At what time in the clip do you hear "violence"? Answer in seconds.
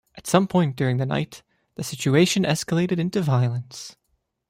3.21-3.97